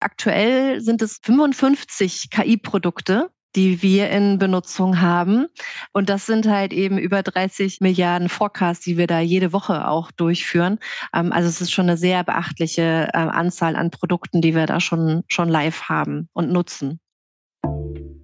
[0.00, 5.46] Aktuell sind es 55 KI-Produkte, die wir in Benutzung haben.
[5.92, 10.10] Und das sind halt eben über 30 Milliarden Forecasts, die wir da jede Woche auch
[10.12, 10.78] durchführen.
[11.14, 14.80] Ähm, also es ist schon eine sehr beachtliche äh, Anzahl an Produkten, die wir da
[14.80, 17.00] schon, schon live haben und nutzen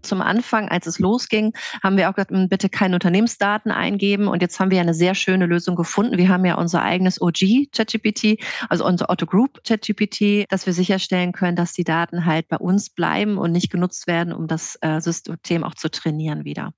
[0.05, 1.53] zum Anfang, als es losging,
[1.83, 4.29] haben wir auch gesagt, hm, bitte keine Unternehmensdaten eingeben.
[4.29, 6.19] Und jetzt haben wir eine sehr schöne Lösung gefunden.
[6.19, 11.33] Wir haben ja unser eigenes OG ChatGPT, also unser Otto Group ChatGPT, dass wir sicherstellen
[11.33, 15.01] können, dass die Daten halt bei uns bleiben und nicht genutzt werden, um das äh,
[15.01, 16.73] System auch zu trainieren wieder.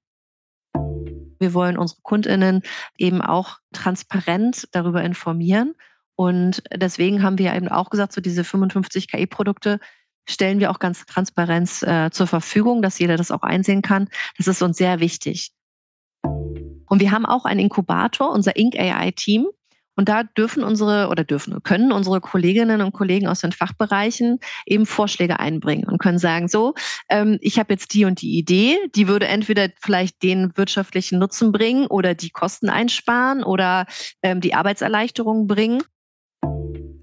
[1.39, 2.63] Wir wollen unsere KundInnen
[2.97, 5.75] eben auch transparent darüber informieren.
[6.15, 9.81] Und deswegen haben wir eben auch gesagt, so diese 55 KI-Produkte
[10.29, 14.09] stellen wir auch ganz transparent äh, zur Verfügung, dass jeder das auch einsehen kann.
[14.37, 15.53] Das ist uns sehr wichtig.
[16.89, 18.79] Und wir haben auch einen Inkubator, unser Inc.
[18.79, 19.47] AI Team.
[19.99, 24.85] Und da dürfen unsere oder dürfen, können unsere Kolleginnen und Kollegen aus den Fachbereichen eben
[24.85, 26.75] Vorschläge einbringen und können sagen, so,
[27.09, 31.51] ähm, ich habe jetzt die und die Idee, die würde entweder vielleicht den wirtschaftlichen Nutzen
[31.51, 33.87] bringen oder die Kosten einsparen oder
[34.23, 35.83] ähm, die Arbeitserleichterung bringen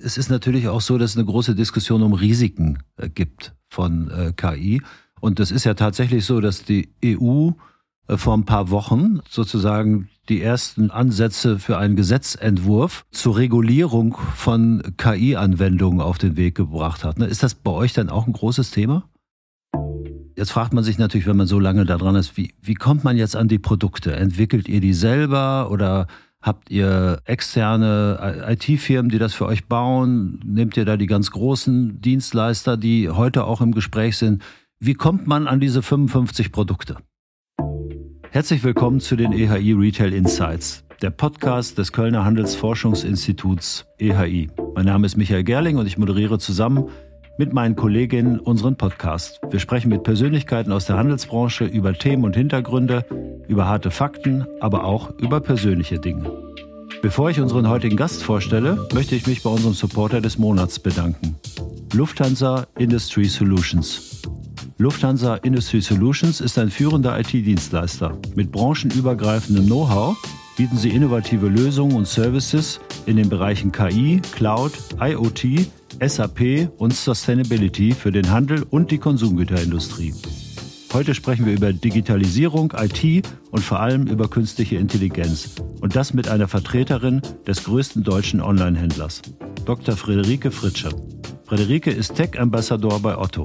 [0.04, 4.10] es ist natürlich auch so, dass es eine große Diskussion um Risiken äh, gibt von
[4.12, 4.82] äh, KI.
[5.20, 7.52] Und das ist ja tatsächlich so, dass die EU
[8.08, 14.84] äh, vor ein paar Wochen sozusagen die ersten Ansätze für einen Gesetzentwurf zur Regulierung von
[14.98, 17.18] KI-Anwendungen auf den Weg gebracht hat.
[17.18, 17.26] Ne?
[17.26, 19.10] Ist das bei euch dann auch ein großes Thema?
[20.36, 23.04] Jetzt fragt man sich natürlich, wenn man so lange da dran ist, wie, wie kommt
[23.04, 24.16] man jetzt an die Produkte?
[24.16, 26.08] Entwickelt ihr die selber oder
[26.44, 30.42] Habt ihr externe IT-Firmen, die das für euch bauen?
[30.44, 34.44] Nehmt ihr da die ganz großen Dienstleister, die heute auch im Gespräch sind?
[34.78, 36.98] Wie kommt man an diese 55 Produkte?
[38.30, 44.50] Herzlich willkommen zu den EHI Retail Insights, der Podcast des Kölner Handelsforschungsinstituts EHI.
[44.76, 46.90] Mein Name ist Michael Gerling und ich moderiere zusammen
[47.38, 49.42] mit meinen Kolleginnen unseren Podcast.
[49.50, 53.06] Wir sprechen mit Persönlichkeiten aus der Handelsbranche über Themen und Hintergründe,
[53.48, 56.32] über harte Fakten, aber auch über persönliche Dinge.
[57.02, 61.36] Bevor ich unseren heutigen Gast vorstelle, möchte ich mich bei unserem Supporter des Monats bedanken.
[61.94, 64.22] Lufthansa Industry Solutions.
[64.78, 68.18] Lufthansa Industry Solutions ist ein führender IT-Dienstleister.
[68.36, 70.18] Mit branchenübergreifendem Know-how
[70.56, 75.68] bieten sie innovative Lösungen und Services in den Bereichen KI, Cloud, IoT,
[76.00, 80.14] SAP und Sustainability für den Handel und die Konsumgüterindustrie.
[80.94, 85.56] Heute sprechen wir über Digitalisierung, IT und vor allem über künstliche Intelligenz.
[85.82, 89.24] Und das mit einer Vertreterin des größten deutschen Online-Händlers,
[89.66, 89.96] Dr.
[89.96, 90.90] Friederike Fritsche.
[91.46, 93.44] Friederike ist Tech-Ambassador bei Otto.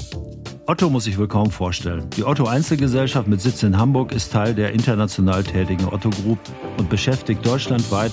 [0.67, 2.11] Otto muss ich wohl kaum vorstellen.
[2.19, 6.39] Die Otto Einzelgesellschaft mit Sitz in Hamburg ist Teil der international tätigen Otto Group
[6.77, 8.13] und beschäftigt deutschlandweit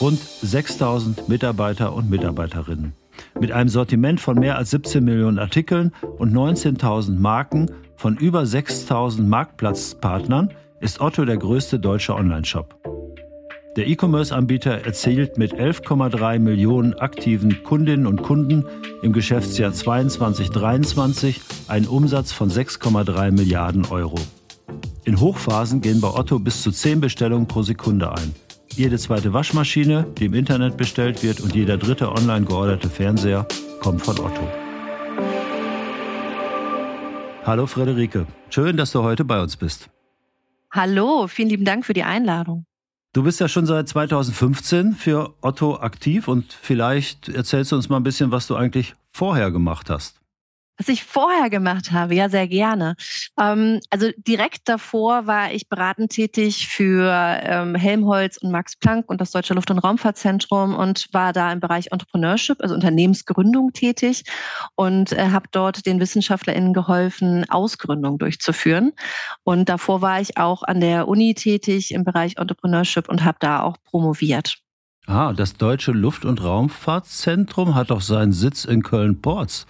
[0.00, 2.92] rund 6000 Mitarbeiter und Mitarbeiterinnen.
[3.40, 9.28] Mit einem Sortiment von mehr als 17 Millionen Artikeln und 19.000 Marken von über 6000
[9.28, 10.50] Marktplatzpartnern
[10.80, 12.74] ist Otto der größte deutsche Onlineshop.
[13.76, 18.64] Der E-Commerce-Anbieter erzielt mit 11,3 Millionen aktiven Kundinnen und Kunden
[19.02, 24.16] im Geschäftsjahr 2022-2023 einen Umsatz von 6,3 Milliarden Euro.
[25.04, 28.34] In Hochphasen gehen bei Otto bis zu 10 Bestellungen pro Sekunde ein.
[28.76, 33.48] Jede zweite Waschmaschine, die im Internet bestellt wird und jeder dritte online georderte Fernseher
[33.80, 34.46] kommt von Otto.
[37.46, 39.88] Hallo Frederike, schön, dass du heute bei uns bist.
[40.70, 42.66] Hallo, vielen lieben Dank für die Einladung.
[43.14, 47.96] Du bist ja schon seit 2015 für Otto aktiv und vielleicht erzählst du uns mal
[47.96, 50.20] ein bisschen, was du eigentlich vorher gemacht hast.
[50.78, 52.96] Was ich vorher gemacht habe, ja, sehr gerne.
[53.40, 57.10] Ähm, also direkt davor war ich beratend tätig für
[57.42, 61.60] ähm, Helmholtz und Max Planck und das Deutsche Luft- und Raumfahrtzentrum und war da im
[61.60, 64.24] Bereich Entrepreneurship, also Unternehmensgründung tätig
[64.74, 68.92] und äh, habe dort den WissenschaftlerInnen geholfen, Ausgründung durchzuführen.
[69.44, 73.62] Und davor war ich auch an der Uni tätig im Bereich Entrepreneurship und habe da
[73.62, 74.58] auch promoviert.
[75.06, 79.66] Ah, das Deutsche Luft- und Raumfahrtzentrum hat doch seinen Sitz in Köln-Porz.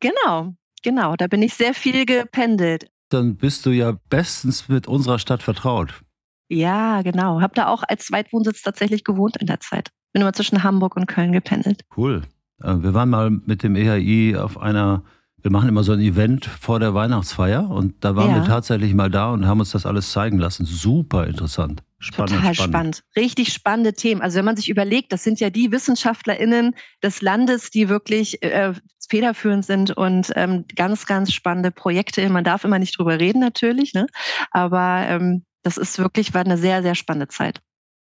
[0.00, 1.16] Genau, genau.
[1.16, 2.88] Da bin ich sehr viel gependelt.
[3.08, 6.02] Dann bist du ja bestens mit unserer Stadt vertraut.
[6.48, 7.40] Ja, genau.
[7.40, 9.90] Hab da auch als Zweitwohnsitz tatsächlich gewohnt in der Zeit.
[10.12, 11.82] Bin immer zwischen Hamburg und Köln gependelt.
[11.96, 12.22] Cool.
[12.62, 15.02] Äh, wir waren mal mit dem EHI auf einer,
[15.42, 18.36] wir machen immer so ein Event vor der Weihnachtsfeier und da waren ja.
[18.36, 20.64] wir tatsächlich mal da und haben uns das alles zeigen lassen.
[20.64, 21.82] Super interessant.
[21.98, 22.74] Spannend, Total spannend.
[22.74, 23.04] spannend.
[23.16, 24.20] Richtig spannende Themen.
[24.20, 28.74] Also wenn man sich überlegt, das sind ja die WissenschaftlerInnen des Landes, die wirklich äh,
[29.14, 32.28] federführend sind und ähm, ganz, ganz spannende Projekte.
[32.30, 34.08] Man darf immer nicht drüber reden natürlich, ne?
[34.50, 37.60] aber ähm, das ist wirklich, war eine sehr, sehr spannende Zeit.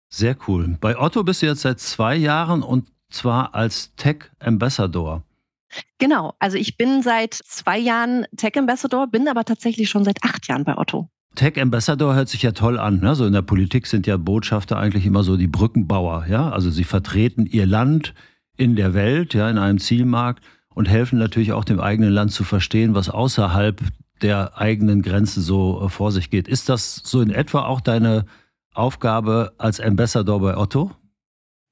[0.08, 0.78] Sehr cool.
[0.80, 5.22] Bei Otto bist du jetzt seit zwei Jahren und zwar als Tech Ambassador.
[5.98, 10.48] Genau, also ich bin seit zwei Jahren Tech Ambassador, bin aber tatsächlich schon seit acht
[10.48, 11.10] Jahren bei Otto.
[11.34, 13.00] Tech Ambassador hört sich ja toll an.
[13.00, 13.14] Ne?
[13.14, 16.24] So in der Politik sind ja Botschafter eigentlich immer so die Brückenbauer.
[16.30, 16.48] Ja?
[16.48, 18.14] Also sie vertreten ihr Land
[18.56, 20.42] in der Welt, ja, in einem Zielmarkt
[20.74, 23.80] und helfen natürlich auch dem eigenen Land zu verstehen, was außerhalb
[24.22, 26.48] der eigenen Grenzen so äh, vor sich geht.
[26.48, 28.26] Ist das so in etwa auch deine
[28.72, 30.90] Aufgabe als Ambassador bei Otto?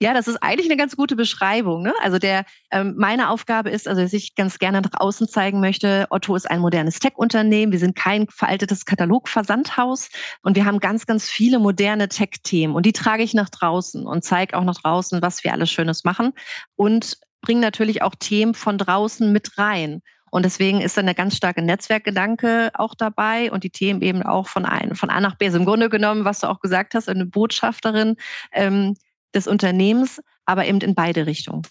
[0.00, 1.82] Ja, das ist eigentlich eine ganz gute Beschreibung.
[1.82, 1.94] Ne?
[2.02, 6.08] Also der, ähm, meine Aufgabe ist, also dass ich ganz gerne nach außen zeigen möchte,
[6.10, 7.70] Otto ist ein modernes Tech-Unternehmen.
[7.70, 10.08] Wir sind kein veraltetes Katalogversandhaus
[10.42, 14.24] und wir haben ganz, ganz viele moderne Tech-Themen und die trage ich nach draußen und
[14.24, 16.32] zeige auch nach draußen, was wir alles Schönes machen
[16.74, 20.00] und bringe natürlich auch Themen von draußen mit rein.
[20.30, 24.48] Und deswegen ist dann der ganz starke Netzwerkgedanke auch dabei und die Themen eben auch
[24.48, 25.44] von, ein, von A nach B.
[25.44, 28.16] Also im Grunde genommen, was du auch gesagt hast, eine Botschafterin.
[28.52, 28.94] Ähm,
[29.34, 31.62] des Unternehmens, aber eben in beide Richtungen.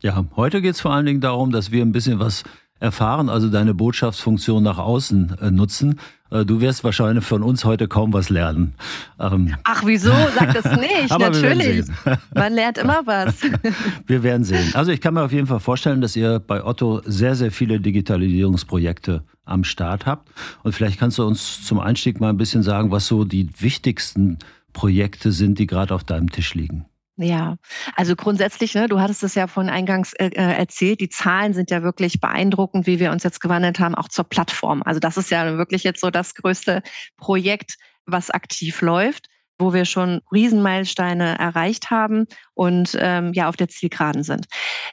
[0.00, 2.44] Ja, heute geht es vor allen Dingen darum, dass wir ein bisschen was
[2.80, 6.00] erfahren, also deine Botschaftsfunktion nach außen äh, nutzen.
[6.30, 8.74] Äh, du wirst wahrscheinlich von uns heute kaum was lernen.
[9.18, 9.54] Ähm.
[9.64, 10.12] Ach, wieso?
[10.38, 11.10] Sag das nicht.
[11.10, 11.86] Aber Natürlich.
[12.34, 13.36] Man lernt immer was.
[14.06, 14.74] wir werden sehen.
[14.74, 17.80] Also ich kann mir auf jeden Fall vorstellen, dass ihr bei Otto sehr, sehr viele
[17.80, 20.30] Digitalisierungsprojekte am Start habt.
[20.62, 24.38] Und vielleicht kannst du uns zum Einstieg mal ein bisschen sagen, was so die wichtigsten
[24.72, 26.86] Projekte sind, die gerade auf deinem Tisch liegen?
[27.16, 27.56] Ja,
[27.94, 31.70] also grundsätzlich, ne, du hattest es ja von eingangs äh, äh, erzählt, die Zahlen sind
[31.70, 34.82] ja wirklich beeindruckend, wie wir uns jetzt gewandelt haben, auch zur Plattform.
[34.84, 36.82] Also das ist ja wirklich jetzt so das größte
[37.16, 39.28] Projekt, was aktiv läuft
[39.58, 44.46] wo wir schon Riesenmeilensteine erreicht haben und ähm, ja auf der Zielgeraden sind.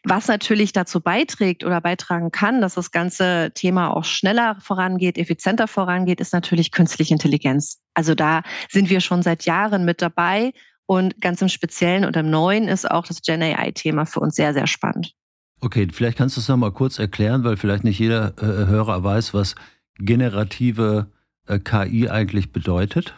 [0.04, 5.68] Was natürlich dazu beiträgt oder beitragen kann, dass das ganze Thema auch schneller vorangeht, effizienter
[5.68, 7.82] vorangeht, ist natürlich künstliche Intelligenz.
[7.94, 10.54] Also da sind wir schon seit Jahren mit dabei
[10.92, 14.54] und ganz im Speziellen und im Neuen ist auch das Gen AI-Thema für uns sehr,
[14.54, 15.14] sehr spannend.
[15.62, 19.34] Okay, vielleicht kannst du es nochmal kurz erklären, weil vielleicht nicht jeder äh, Hörer weiß,
[19.34, 19.56] was
[20.00, 21.08] generative
[21.48, 23.16] äh, KI eigentlich bedeutet.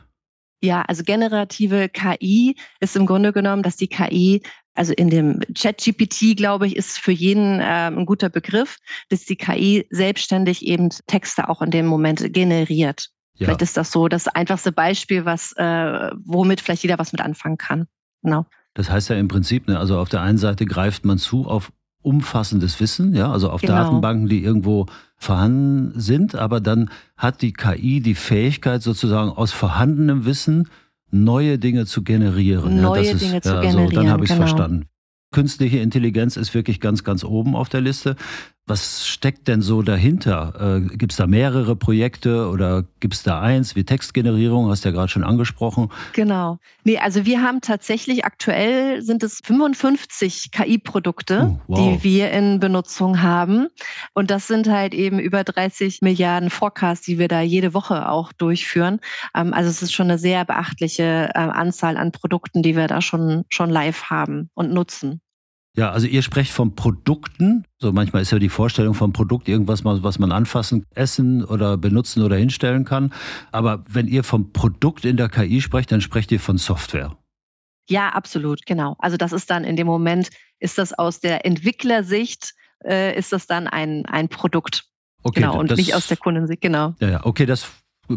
[0.62, 4.44] Ja, also generative KI ist im Grunde genommen, dass die KI,
[4.76, 8.78] also in dem Chat-GPT, glaube ich, ist für jeden äh, ein guter Begriff,
[9.10, 13.10] dass die KI selbstständig eben Texte auch in dem Moment generiert.
[13.36, 13.46] Ja.
[13.46, 17.58] Vielleicht ist das so das einfachste Beispiel, was, äh, womit vielleicht jeder was mit anfangen
[17.58, 17.88] kann.
[18.22, 18.46] Genau.
[18.74, 21.72] Das heißt ja im Prinzip, ne, also auf der einen Seite greift man zu auf
[22.02, 23.76] umfassendes Wissen, ja, also auf genau.
[23.76, 30.26] Datenbanken, die irgendwo vorhanden sind, aber dann hat die KI die Fähigkeit sozusagen aus vorhandenem
[30.26, 30.70] Wissen
[31.12, 32.82] neue Dinge zu generieren.
[32.82, 33.90] Neue ja, Dinge ist, zu ja, generieren.
[33.90, 34.48] So, dann habe ich es genau.
[34.48, 34.86] verstanden.
[35.32, 38.16] Künstliche Intelligenz ist wirklich ganz, ganz oben auf der Liste.
[38.66, 40.78] Was steckt denn so dahinter?
[40.78, 44.70] Äh, gibt es da mehrere Projekte oder gibt es da eins wie Textgenerierung?
[44.70, 45.92] Hast du ja gerade schon angesprochen.
[46.14, 46.60] Genau.
[46.86, 51.78] Nee, also wir haben tatsächlich aktuell sind es 55 KI-Produkte, oh, wow.
[51.78, 53.68] die wir in Benutzung haben.
[54.14, 58.32] Und das sind halt eben über 30 Milliarden Forecasts, die wir da jede Woche auch
[58.32, 59.02] durchführen.
[59.36, 63.02] Ähm, also es ist schon eine sehr beachtliche äh, Anzahl an Produkten, die wir da
[63.02, 65.20] schon, schon live haben und nutzen.
[65.76, 67.66] Ja, also ihr sprecht von Produkten.
[67.80, 72.22] So manchmal ist ja die Vorstellung vom Produkt irgendwas, was man anfassen, essen oder benutzen
[72.22, 73.12] oder hinstellen kann.
[73.52, 77.18] Aber wenn ihr vom Produkt in der KI sprecht, dann sprecht ihr von Software.
[77.90, 78.96] Ja, absolut, genau.
[79.00, 80.30] Also das ist dann in dem Moment,
[80.60, 82.54] ist das aus der Entwicklersicht,
[82.86, 84.86] äh, ist das dann ein, ein Produkt.
[85.24, 86.94] Okay, genau, und das, nicht aus der Kundensicht, genau.
[87.00, 87.68] Ja, ja, okay, das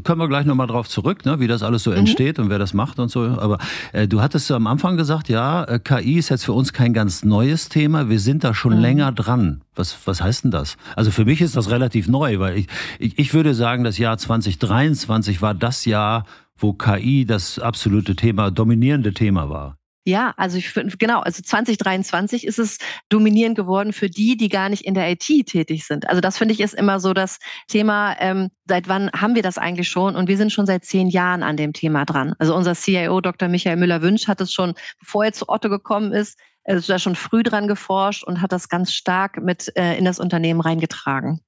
[0.02, 1.98] können wir gleich nochmal drauf zurück, ne, wie das alles so mhm.
[1.98, 3.20] entsteht und wer das macht und so.
[3.20, 3.58] Aber
[3.92, 7.24] äh, du hattest am Anfang gesagt, ja, äh, KI ist jetzt für uns kein ganz
[7.24, 8.08] neues Thema.
[8.08, 8.80] Wir sind da schon mhm.
[8.80, 9.62] länger dran.
[9.74, 10.76] Was, was heißt denn das?
[10.96, 12.66] Also für mich ist das relativ neu, weil ich,
[12.98, 16.24] ich, ich würde sagen, das Jahr 2023 war das Jahr,
[16.58, 19.76] wo KI das absolute Thema, dominierende Thema war.
[20.08, 24.68] Ja, also ich finde, genau, also 2023 ist es dominierend geworden für die, die gar
[24.68, 26.08] nicht in der IT tätig sind.
[26.08, 29.58] Also das finde ich ist immer so das Thema, ähm, seit wann haben wir das
[29.58, 30.14] eigentlich schon?
[30.14, 32.34] Und wir sind schon seit zehn Jahren an dem Thema dran.
[32.38, 33.48] Also unser CIO, Dr.
[33.48, 37.42] Michael Müller-Wünsch, hat es schon, bevor er zu Otto gekommen ist, also da schon früh
[37.42, 41.40] dran geforscht und hat das ganz stark mit äh, in das Unternehmen reingetragen.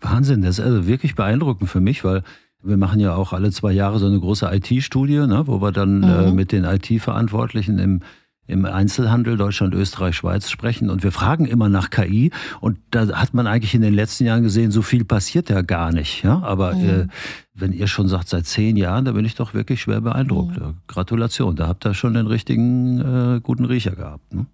[0.00, 2.22] Wahnsinn, das ist also wirklich beeindruckend für mich, weil
[2.62, 6.02] wir machen ja auch alle zwei Jahre so eine große IT-Studie, ne, wo wir dann
[6.02, 6.28] äh, mhm.
[6.28, 8.00] äh, mit den IT-Verantwortlichen im,
[8.46, 10.90] im Einzelhandel Deutschland, Österreich, Schweiz sprechen.
[10.90, 12.30] Und wir fragen immer nach KI.
[12.60, 15.92] Und da hat man eigentlich in den letzten Jahren gesehen, so viel passiert ja gar
[15.92, 16.22] nicht.
[16.22, 16.42] Ja?
[16.42, 16.88] Aber mhm.
[16.88, 17.06] äh,
[17.54, 20.60] wenn ihr schon sagt, seit zehn Jahren, da bin ich doch wirklich schwer beeindruckt.
[20.60, 20.74] Mhm.
[20.86, 24.34] Gratulation, da habt ihr schon den richtigen äh, guten Riecher gehabt.
[24.34, 24.46] Ne?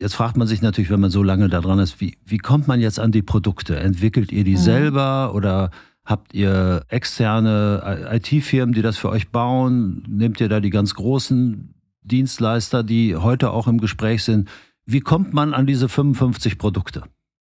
[0.00, 2.66] Jetzt fragt man sich natürlich, wenn man so lange da dran ist, wie, wie kommt
[2.66, 3.78] man jetzt an die Produkte?
[3.78, 4.58] Entwickelt ihr die mhm.
[4.58, 5.70] selber oder
[6.04, 10.04] Habt ihr externe IT-Firmen, die das für euch bauen?
[10.08, 14.48] Nehmt ihr da die ganz großen Dienstleister, die heute auch im Gespräch sind?
[14.84, 17.04] Wie kommt man an diese 55 Produkte?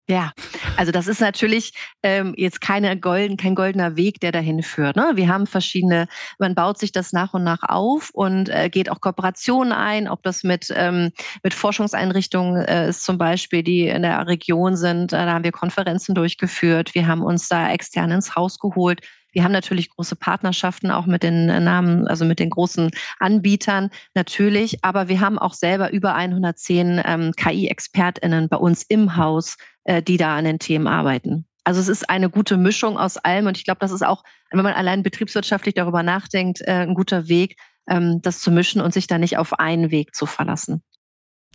[0.09, 0.33] Ja,
[0.75, 4.97] also das ist natürlich ähm, jetzt keine golden, kein goldener Weg, der dahin führt.
[4.97, 5.13] Ne?
[5.15, 6.07] Wir haben verschiedene,
[6.39, 10.21] man baut sich das nach und nach auf und äh, geht auch Kooperationen ein, ob
[10.23, 15.13] das mit, ähm, mit Forschungseinrichtungen äh, ist zum Beispiel, die in der Region sind.
[15.13, 16.93] Äh, da haben wir Konferenzen durchgeführt.
[16.95, 18.99] Wir haben uns da extern ins Haus geholt.
[19.33, 24.83] Wir haben natürlich große Partnerschaften auch mit den Namen, also mit den großen Anbietern natürlich,
[24.83, 30.17] aber wir haben auch selber über 110 ähm, KI-ExpertInnen bei uns im Haus, äh, die
[30.17, 31.45] da an den Themen arbeiten.
[31.63, 34.63] Also es ist eine gute Mischung aus allem und ich glaube, das ist auch, wenn
[34.63, 37.57] man allein betriebswirtschaftlich darüber nachdenkt, äh, ein guter Weg,
[37.89, 40.83] ähm, das zu mischen und sich da nicht auf einen Weg zu verlassen.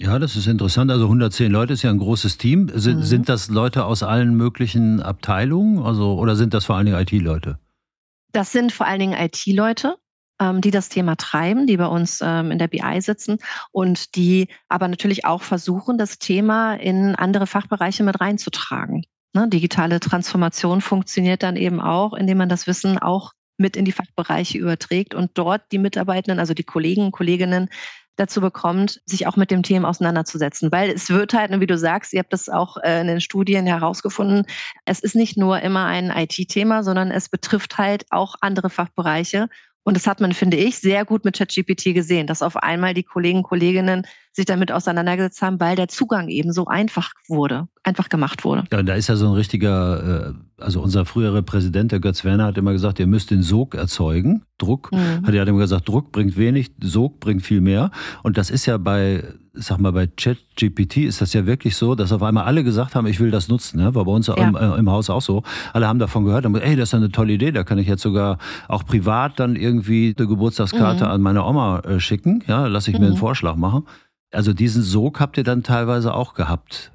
[0.00, 0.90] Ja, das ist interessant.
[0.90, 2.70] Also 110 Leute ist ja ein großes Team.
[2.72, 3.02] Sind, mhm.
[3.02, 5.82] sind das Leute aus allen möglichen Abteilungen?
[5.82, 7.58] Also, oder sind das vor allen Dingen IT-Leute?
[8.32, 9.96] Das sind vor allen Dingen IT-Leute,
[10.40, 13.38] ähm, die das Thema treiben, die bei uns ähm, in der BI sitzen
[13.72, 19.04] und die aber natürlich auch versuchen, das Thema in andere Fachbereiche mit reinzutragen.
[19.34, 19.48] Ne?
[19.48, 24.58] Digitale Transformation funktioniert dann eben auch, indem man das Wissen auch mit in die Fachbereiche
[24.58, 27.68] überträgt und dort die Mitarbeitenden, also die Kollegen Kolleginnen
[28.18, 30.70] dazu bekommt, sich auch mit dem Thema auseinanderzusetzen.
[30.72, 33.66] Weil es wird halt, wie du sagst, ihr habt das auch äh, in den Studien
[33.66, 34.44] herausgefunden,
[34.84, 39.48] es ist nicht nur immer ein IT-Thema, sondern es betrifft halt auch andere Fachbereiche.
[39.84, 43.04] Und das hat man, finde ich, sehr gut mit ChatGPT gesehen, dass auf einmal die
[43.04, 48.08] Kollegen und Kolleginnen sich damit auseinandergesetzt haben, weil der Zugang eben so einfach wurde, einfach
[48.08, 48.64] gemacht wurde.
[48.70, 52.44] Ja, da ist ja so ein richtiger, äh, also unser früherer Präsident, der Götz Werner,
[52.44, 54.44] hat immer gesagt, ihr müsst den Sog erzeugen.
[54.58, 55.26] Druck, mhm.
[55.26, 57.90] hat er immer gesagt, Druck bringt wenig, Sog bringt viel mehr.
[58.22, 59.24] Und das ist ja bei,
[59.58, 63.06] sag mal, bei ChatGPT ist das ja wirklich so, dass auf einmal alle gesagt haben,
[63.06, 63.80] ich will das nutzen.
[63.80, 63.94] Ne?
[63.94, 64.34] War bei uns ja.
[64.34, 65.42] im, äh, im, Haus auch so.
[65.72, 68.02] Alle haben davon gehört und ey, das ist eine tolle Idee, da kann ich jetzt
[68.02, 68.38] sogar
[68.68, 71.10] auch privat dann irgendwie eine Geburtstagskarte mhm.
[71.10, 72.44] an meine Oma äh, schicken.
[72.46, 73.00] Ja, lasse ich mhm.
[73.00, 73.20] mir einen mhm.
[73.20, 73.86] Vorschlag machen.
[74.32, 76.92] Also diesen Sog habt ihr dann teilweise auch gehabt.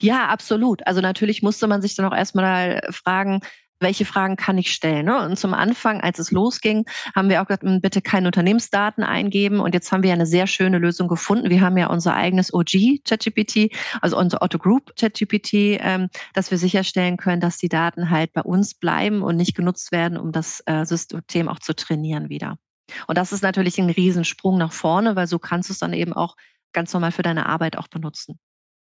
[0.00, 0.86] Ja, absolut.
[0.86, 3.40] Also natürlich musste man sich dann auch erstmal fragen,
[3.80, 5.06] welche Fragen kann ich stellen?
[5.06, 5.24] Ne?
[5.24, 6.84] Und zum Anfang, als es losging,
[7.14, 9.60] haben wir auch gesagt, hm, bitte keine Unternehmensdaten eingeben.
[9.60, 11.50] Und jetzt haben wir eine sehr schöne Lösung gefunden.
[11.50, 16.58] Wir haben ja unser eigenes OG ChatGPT, also unser Otto Group ChatGPT, ähm, dass wir
[16.58, 20.62] sicherstellen können, dass die Daten halt bei uns bleiben und nicht genutzt werden, um das
[20.66, 22.58] äh, System auch zu trainieren wieder.
[23.06, 26.12] Und das ist natürlich ein Riesensprung nach vorne, weil so kannst du es dann eben
[26.12, 26.36] auch
[26.72, 28.38] ganz normal für deine Arbeit auch benutzen.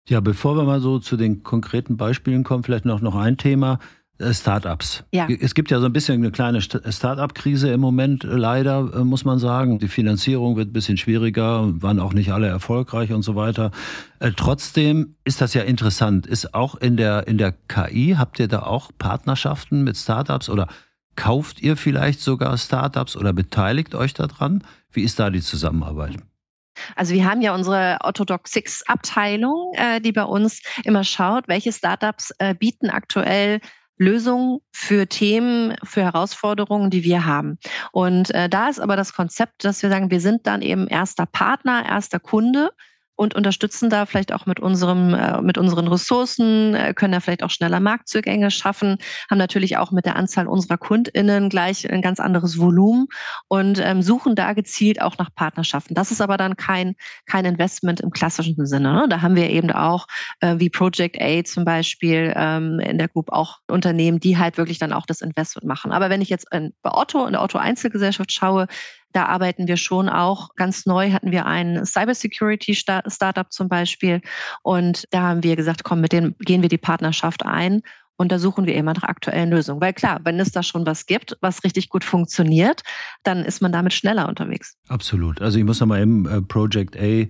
[0.07, 3.79] Ja, bevor wir mal so zu den konkreten Beispielen kommen, vielleicht noch, noch ein Thema.
[4.17, 5.03] Äh, Startups.
[5.11, 5.27] Ja.
[5.27, 9.25] Es gibt ja so ein bisschen eine kleine Startup-Krise im Moment, äh, leider, äh, muss
[9.25, 9.77] man sagen.
[9.79, 13.71] Die Finanzierung wird ein bisschen schwieriger, waren auch nicht alle erfolgreich und so weiter.
[14.37, 16.27] Trotzdem ist das ja interessant.
[16.27, 20.67] Ist auch in der, in der KI, habt ihr da auch Partnerschaften mit Startups oder
[21.17, 24.63] kauft ihr vielleicht sogar Startups oder beteiligt euch daran?
[24.91, 26.17] Wie ist da die Zusammenarbeit?
[26.95, 31.71] Also wir haben ja unsere Orthodox Six Abteilung, äh, die bei uns immer schaut, welche
[31.71, 33.59] Startups äh, bieten aktuell
[33.97, 37.57] Lösungen für Themen, für Herausforderungen, die wir haben.
[37.91, 41.25] Und äh, da ist aber das Konzept, dass wir sagen, wir sind dann eben erster
[41.25, 42.71] Partner, erster Kunde
[43.15, 47.43] und unterstützen da vielleicht auch mit unserem, äh, mit unseren Ressourcen, äh, können da vielleicht
[47.43, 48.97] auch schneller Marktzugänge schaffen,
[49.29, 53.07] haben natürlich auch mit der Anzahl unserer KundInnen gleich ein ganz anderes Volumen
[53.47, 55.95] und ähm, suchen da gezielt auch nach Partnerschaften.
[55.95, 56.95] Das ist aber dann kein,
[57.25, 58.93] kein Investment im klassischen Sinne.
[58.93, 59.07] Ne?
[59.09, 60.07] Da haben wir eben auch
[60.41, 64.79] äh, wie Project A zum Beispiel ähm, in der Group auch Unternehmen, die halt wirklich
[64.79, 65.91] dann auch das Investment machen.
[65.91, 68.67] Aber wenn ich jetzt in, bei Otto, in der Otto Einzelgesellschaft schaue,
[69.15, 70.55] da arbeiten wir schon auch.
[70.55, 74.21] Ganz neu hatten wir ein Cybersecurity-Startup zum Beispiel.
[74.61, 77.81] Und da haben wir gesagt, komm, mit denen gehen wir die Partnerschaft ein.
[78.17, 79.81] Und da suchen wir immer nach aktuellen Lösungen.
[79.81, 82.81] Weil klar, wenn es da schon was gibt, was richtig gut funktioniert,
[83.23, 84.75] dann ist man damit schneller unterwegs.
[84.87, 85.41] Absolut.
[85.41, 87.27] Also ich muss nochmal im äh, Project A äh,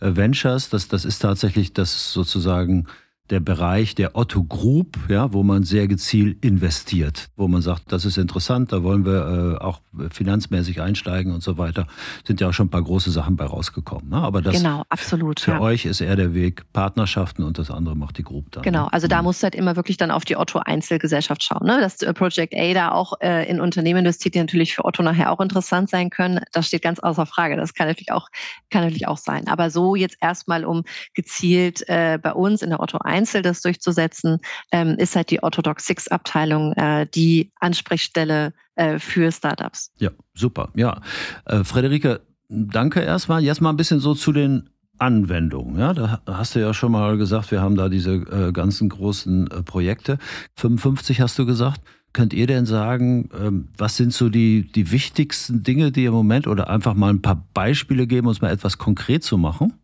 [0.00, 2.86] Ventures, das, das ist tatsächlich das sozusagen
[3.30, 8.04] der Bereich der Otto Group, ja, wo man sehr gezielt investiert, wo man sagt, das
[8.04, 9.80] ist interessant, da wollen wir äh, auch
[10.10, 11.86] finanzmäßig einsteigen und so weiter.
[12.24, 14.10] Sind ja auch schon ein paar große Sachen bei rausgekommen.
[14.10, 14.16] Ne?
[14.16, 15.60] Aber das genau, absolut, für ja.
[15.60, 18.62] euch ist eher der Weg Partnerschaften und das andere macht die Group dann.
[18.62, 18.92] Genau, ne?
[18.92, 19.24] also da mhm.
[19.24, 21.66] musst du halt immer wirklich dann auf die Otto Einzelgesellschaft schauen.
[21.66, 21.80] Ne?
[21.80, 25.40] Dass Project A da auch äh, in Unternehmen investiert, die natürlich für Otto nachher auch
[25.40, 26.40] interessant sein können.
[26.52, 27.56] Das steht ganz außer Frage.
[27.56, 28.28] Das kann natürlich auch,
[28.70, 29.48] kann natürlich auch sein.
[29.48, 33.62] Aber so jetzt erstmal, um gezielt äh, bei uns in der Otto 1 Einzel das
[33.62, 34.38] durchzusetzen,
[34.72, 39.90] ähm, ist halt die Orthodox Six Abteilung äh, die Ansprechstelle äh, für Startups.
[39.98, 40.70] Ja, super.
[40.74, 41.00] Ja,
[41.46, 43.42] äh, Frederike, danke erstmal.
[43.42, 44.68] Jetzt mal ein bisschen so zu den
[44.98, 45.78] Anwendungen.
[45.78, 49.50] Ja, da hast du ja schon mal gesagt, wir haben da diese äh, ganzen großen
[49.50, 50.18] äh, Projekte.
[50.56, 51.80] 55 hast du gesagt.
[52.12, 56.46] Könnt ihr denn sagen, ähm, was sind so die, die wichtigsten Dinge, die im Moment
[56.46, 59.74] oder einfach mal ein paar Beispiele geben, uns mal etwas konkret zu machen?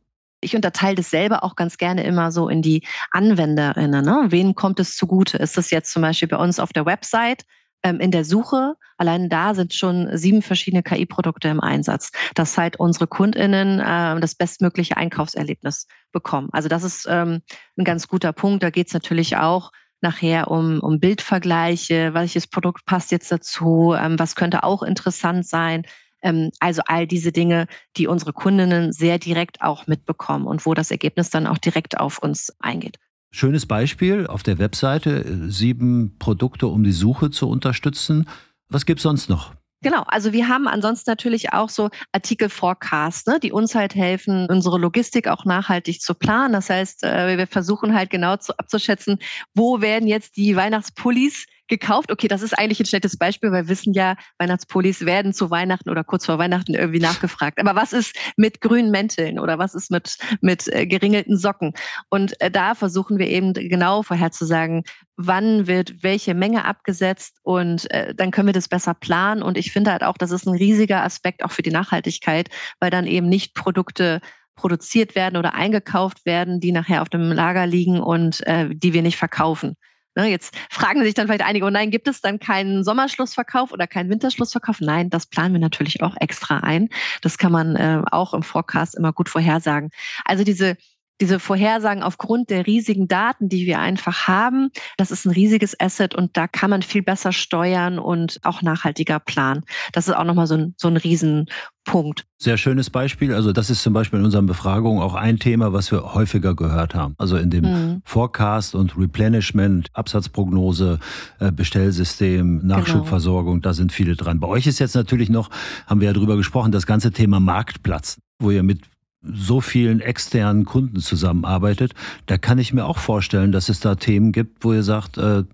[0.43, 4.05] Ich unterteile das selber auch ganz gerne immer so in die Anwenderinnen.
[4.05, 4.27] Ne?
[4.29, 5.39] Wen kommt es zugute?
[5.39, 7.45] Ist das jetzt zum Beispiel bei uns auf der Website?
[7.85, 12.79] Ähm, in der Suche, allein da sind schon sieben verschiedene KI-Produkte im Einsatz, dass halt
[12.79, 16.49] unsere KundInnen äh, das bestmögliche Einkaufserlebnis bekommen.
[16.53, 17.43] Also das ist ähm,
[17.77, 18.63] ein ganz guter Punkt.
[18.63, 24.19] Da geht es natürlich auch nachher um, um Bildvergleiche, welches Produkt passt jetzt dazu, ähm,
[24.19, 25.85] was könnte auch interessant sein.
[26.23, 30.91] Ähm, also all diese Dinge, die unsere Kundinnen sehr direkt auch mitbekommen und wo das
[30.91, 32.99] Ergebnis dann auch direkt auf uns eingeht.
[33.31, 38.29] Schönes Beispiel auf der Webseite, sieben Produkte, um die Suche zu unterstützen.
[38.69, 39.55] Was gibt es sonst noch?
[39.83, 44.47] Genau, also wir haben ansonsten natürlich auch so Artikel Forecast, ne, die uns halt helfen,
[44.49, 46.53] unsere Logistik auch nachhaltig zu planen.
[46.53, 49.19] Das heißt, äh, wir versuchen halt genau zu, abzuschätzen,
[49.55, 52.13] wo werden jetzt die Weihnachtspullis gekauft.
[52.13, 55.89] Okay, das ist eigentlich ein schlechtes Beispiel, weil wir wissen ja, Weihnachtspullis werden zu Weihnachten
[55.89, 57.59] oder kurz vor Weihnachten irgendwie nachgefragt.
[57.59, 61.73] Aber was ist mit grünen Mänteln oder was ist mit, mit äh, geringelten Socken?
[62.11, 64.83] Und äh, da versuchen wir eben genau vorherzusagen,
[65.17, 69.43] wann wird welche Menge abgesetzt und äh, dann können wir das besser planen.
[69.43, 72.51] Und ich finde halt auch, das ist ein riesiger Aspekt auch für die Nachhaltigkeit,
[72.81, 74.21] weil dann eben nicht Produkte
[74.57, 79.01] produziert werden oder eingekauft werden, die nachher auf dem Lager liegen und äh, die wir
[79.01, 79.77] nicht verkaufen.
[80.15, 83.87] Ne, jetzt fragen sich dann vielleicht einige, oh nein, gibt es dann keinen Sommerschlussverkauf oder
[83.87, 84.81] keinen Winterschlussverkauf?
[84.81, 86.91] Nein, das planen wir natürlich auch extra ein.
[87.23, 89.91] Das kann man äh, auch im Forecast immer gut vorhersagen.
[90.25, 90.77] Also diese
[91.21, 96.15] diese Vorhersagen aufgrund der riesigen Daten, die wir einfach haben, das ist ein riesiges Asset
[96.15, 99.63] und da kann man viel besser steuern und auch nachhaltiger planen.
[99.93, 102.27] Das ist auch nochmal so ein, so ein Riesenpunkt.
[102.39, 103.35] Sehr schönes Beispiel.
[103.35, 106.95] Also das ist zum Beispiel in unseren Befragungen auch ein Thema, was wir häufiger gehört
[106.95, 107.15] haben.
[107.19, 108.03] Also in dem mhm.
[108.05, 110.99] Forecast und Replenishment, Absatzprognose,
[111.39, 112.79] äh, Bestellsystem, genau.
[112.79, 113.63] Nachschubversorgung, genau.
[113.63, 114.41] da sind viele dran.
[114.41, 115.51] Bei euch ist jetzt natürlich noch,
[115.87, 118.81] haben wir ja drüber gesprochen, das ganze Thema Marktplatz, wo ihr mit
[119.23, 121.95] so vielen externen Kunden zusammenarbeitet,
[122.27, 125.45] da kann ich mir auch vorstellen, dass es da Themen gibt, wo ihr sagt, äh,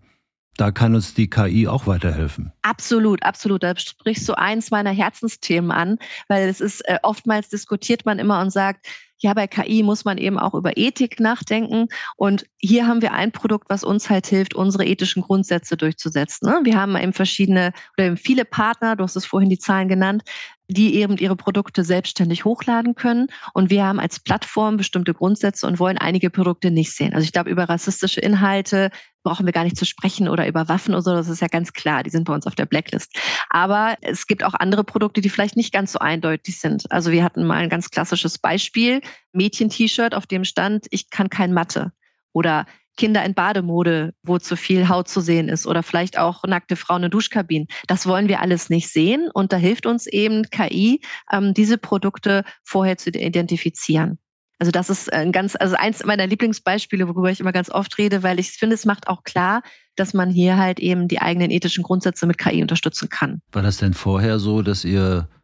[0.56, 2.52] da kann uns die KI auch weiterhelfen.
[2.62, 3.62] Absolut, absolut.
[3.62, 8.40] Da sprichst du eins meiner Herzensthemen an, weil es ist äh, oftmals diskutiert man immer
[8.40, 8.87] und sagt,
[9.18, 11.88] ja, bei KI muss man eben auch über Ethik nachdenken.
[12.16, 16.48] Und hier haben wir ein Produkt, was uns halt hilft, unsere ethischen Grundsätze durchzusetzen.
[16.48, 16.61] Ne?
[16.62, 20.22] Wir haben eben verschiedene oder eben viele Partner, du hast es vorhin die Zahlen genannt,
[20.68, 23.28] die eben ihre Produkte selbstständig hochladen können.
[23.54, 27.14] Und wir haben als Plattform bestimmte Grundsätze und wollen einige Produkte nicht sehen.
[27.14, 28.90] Also ich glaube, über rassistische Inhalte
[29.22, 31.12] brauchen wir gar nicht zu sprechen oder über Waffen oder so.
[31.12, 32.02] Das ist ja ganz klar.
[32.02, 33.18] Die sind bei uns auf der Blacklist.
[33.50, 36.90] Aber es gibt auch andere Produkte, die vielleicht nicht ganz so eindeutig sind.
[36.92, 39.00] Also wir hatten mal ein ganz klassisches Beispiel.
[39.33, 41.92] Mädchen-T-Shirt, auf dem stand, ich kann kein Mathe.
[42.33, 42.66] Oder
[42.99, 47.05] Kinder in Bademode, wo zu viel Haut zu sehen ist oder vielleicht auch nackte Frauen
[47.05, 47.68] in Duschkabinen.
[47.87, 51.01] Das wollen wir alles nicht sehen und da hilft uns eben KI,
[51.33, 54.18] ähm, diese Produkte vorher zu identifizieren.
[54.59, 58.25] Also das ist ein ganz, also eins meiner Lieblingsbeispiele, worüber ich immer ganz oft rede,
[58.25, 59.62] weil ich finde, es macht auch klar,
[59.94, 63.40] dass man hier halt eben die eigenen ethischen Grundsätze mit KI unterstützen kann.
[63.53, 65.38] War das denn vorher so, dass ihr äh,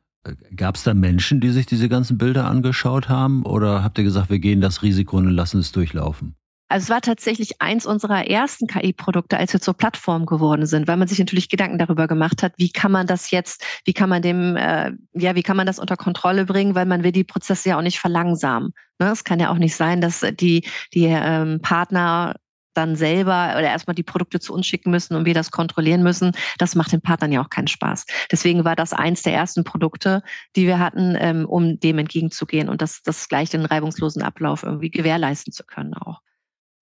[0.56, 3.44] Gab es da Menschen, die sich diese ganzen Bilder angeschaut haben?
[3.44, 6.34] Oder habt ihr gesagt, wir gehen das Risiko und lassen es durchlaufen?
[6.68, 10.96] Also es war tatsächlich eins unserer ersten KI-Produkte, als wir zur Plattform geworden sind, weil
[10.96, 14.22] man sich natürlich Gedanken darüber gemacht hat, wie kann man das jetzt, wie kann man
[14.22, 17.68] dem, äh, ja, wie kann man das unter Kontrolle bringen, weil man will die Prozesse
[17.68, 18.72] ja auch nicht verlangsamen.
[18.98, 19.10] Ne?
[19.10, 22.34] Es kann ja auch nicht sein, dass die, die ähm, Partner
[22.74, 26.32] dann selber oder erstmal die Produkte zu uns schicken müssen und wir das kontrollieren müssen.
[26.58, 28.06] Das macht den Partnern ja auch keinen Spaß.
[28.30, 30.22] Deswegen war das eins der ersten Produkte,
[30.56, 34.90] die wir hatten, ähm, um dem entgegenzugehen und das, das gleich den reibungslosen Ablauf irgendwie
[34.90, 36.20] gewährleisten zu können auch.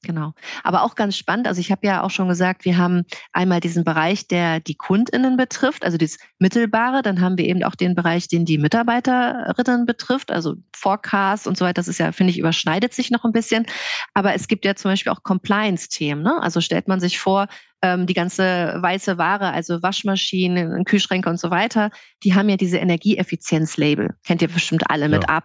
[0.05, 0.35] Genau.
[0.65, 1.47] Aber auch ganz spannend.
[1.47, 5.37] Also ich habe ja auch schon gesagt, wir haben einmal diesen Bereich, der die KundInnen
[5.37, 7.03] betrifft, also das Mittelbare.
[7.03, 11.65] Dann haben wir eben auch den Bereich, den die Mitarbeiterinnen betrifft, also Forecast und so
[11.65, 11.75] weiter.
[11.75, 13.65] Das ist ja, finde ich, überschneidet sich noch ein bisschen.
[14.12, 16.23] Aber es gibt ja zum Beispiel auch Compliance-Themen.
[16.23, 16.43] Ne?
[16.43, 17.47] Also stellt man sich vor,
[17.83, 21.90] ähm, die ganze weiße Ware, also Waschmaschinen, Kühlschränke und so weiter,
[22.23, 24.14] die haben ja diese Energieeffizienz-Label.
[24.25, 25.37] Kennt ihr bestimmt alle mit ja.
[25.37, 25.42] A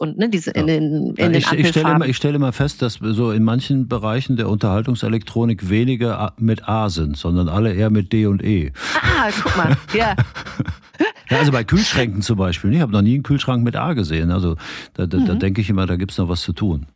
[0.00, 0.60] und ne, diese ja.
[0.60, 3.44] in den, in ich, den ich stelle, immer, ich stelle mal fest, dass so in
[3.44, 8.72] manchen Bereichen der Unterhaltungselektronik weniger mit A sind, sondern alle eher mit D und E.
[9.02, 10.16] Ah, guck mal, ja.
[11.30, 12.72] Ja, also bei Kühlschränken zum Beispiel.
[12.72, 14.30] Ich habe noch nie einen Kühlschrank mit A gesehen.
[14.30, 14.56] Also
[14.94, 15.26] da, da, mhm.
[15.26, 16.86] da denke ich immer, da gibt es noch was zu tun.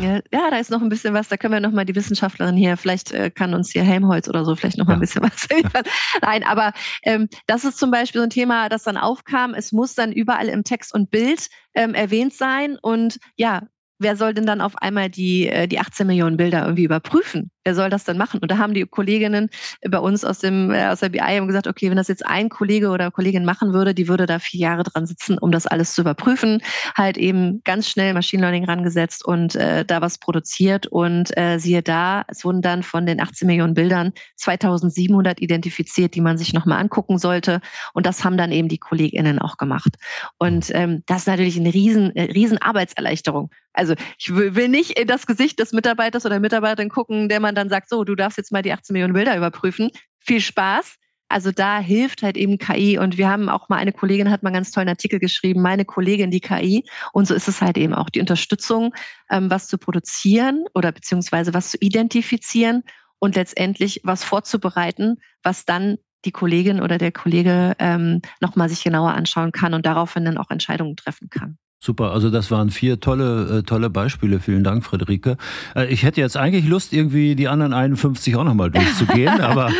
[0.00, 1.28] Ja, ja, da ist noch ein bisschen was.
[1.28, 4.44] Da können wir noch mal die Wissenschaftlerin hier, vielleicht äh, kann uns hier Helmholtz oder
[4.44, 4.96] so vielleicht noch mal ja.
[4.98, 5.84] ein bisschen was liefern.
[6.22, 6.72] Nein, aber
[7.02, 9.54] ähm, das ist zum Beispiel so ein Thema, das dann aufkam.
[9.54, 12.78] Es muss dann überall im Text und Bild ähm, erwähnt sein.
[12.80, 13.62] Und ja,
[13.98, 17.50] wer soll denn dann auf einmal die, äh, die 18 Millionen Bilder irgendwie überprüfen?
[17.64, 18.40] Wer soll das denn machen?
[18.40, 19.48] Und da haben die Kolleginnen
[19.88, 22.90] bei uns aus, dem, äh, aus der BI gesagt, okay, wenn das jetzt ein Kollege
[22.90, 26.02] oder Kollegin machen würde, die würde da vier Jahre dran sitzen, um das alles zu
[26.02, 26.62] überprüfen,
[26.96, 30.86] halt eben ganz schnell Machine Learning rangesetzt und äh, da was produziert.
[30.86, 36.20] Und äh, siehe da, es wurden dann von den 18 Millionen Bildern 2700 identifiziert, die
[36.20, 37.60] man sich nochmal angucken sollte.
[37.92, 39.96] Und das haben dann eben die KollegInnen auch gemacht.
[40.38, 43.50] Und ähm, das ist natürlich eine riesen, äh, riesen Arbeitserleichterung.
[43.72, 47.68] Also ich will nicht in das Gesicht des Mitarbeiters oder Mitarbeiterin gucken, der man dann
[47.68, 49.90] sagt, so, du darfst jetzt mal die 18 Millionen Bilder überprüfen.
[50.18, 50.94] Viel Spaß.
[51.28, 54.48] Also da hilft halt eben KI und wir haben auch mal eine Kollegin hat mal
[54.48, 57.94] einen ganz tollen Artikel geschrieben, meine Kollegin die KI und so ist es halt eben
[57.94, 58.92] auch die Unterstützung,
[59.30, 62.82] ähm, was zu produzieren oder beziehungsweise was zu identifizieren
[63.20, 69.12] und letztendlich was vorzubereiten, was dann die Kollegin oder der Kollege ähm, nochmal sich genauer
[69.12, 71.58] anschauen kann und daraufhin dann auch Entscheidungen treffen kann.
[71.82, 74.38] Super, also das waren vier tolle, äh, tolle Beispiele.
[74.38, 75.38] Vielen Dank, Friederike.
[75.74, 79.70] Äh, ich hätte jetzt eigentlich Lust, irgendwie die anderen 51 auch nochmal durchzugehen, aber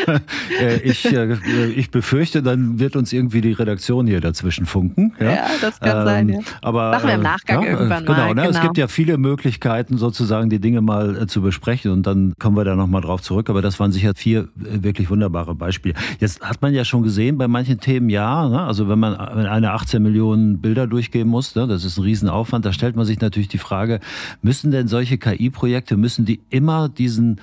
[0.58, 5.12] äh, ich, ich befürchte, dann wird uns irgendwie die Redaktion hier dazwischen funken.
[5.20, 6.28] Ja, ja das kann ähm, sein.
[6.30, 6.38] Ja.
[6.62, 8.28] Aber, Machen wir im Nachgang ja, irgendwann genau, mal.
[8.28, 8.42] Ne?
[8.44, 8.48] Genau.
[8.48, 12.64] Es gibt ja viele Möglichkeiten, sozusagen die Dinge mal zu besprechen und dann kommen wir
[12.64, 13.50] da nochmal drauf zurück.
[13.50, 15.94] Aber das waren sicher vier wirklich wunderbare Beispiele.
[16.18, 18.62] Jetzt hat man ja schon gesehen, bei manchen Themen ja, ne?
[18.62, 21.66] also wenn man wenn eine 18 Millionen Bilder durchgeben muss, ne?
[21.66, 22.64] das ist ist ein Riesenaufwand.
[22.64, 24.00] Da stellt man sich natürlich die Frage,
[24.42, 27.40] müssen denn solche KI-Projekte, müssen die immer diesen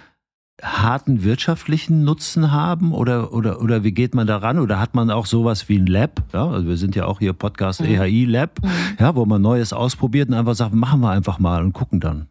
[0.62, 4.60] harten wirtschaftlichen Nutzen haben oder, oder, oder wie geht man daran?
[4.60, 6.24] Oder hat man auch sowas wie ein Lab?
[6.34, 7.88] Ja, also wir sind ja auch hier Podcast mhm.
[7.88, 8.70] EHI Lab, mhm.
[9.00, 12.28] ja, wo man Neues ausprobiert und einfach sagt, machen wir einfach mal und gucken dann.